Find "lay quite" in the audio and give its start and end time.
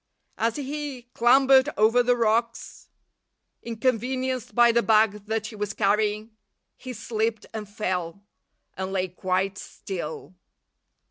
8.91-9.59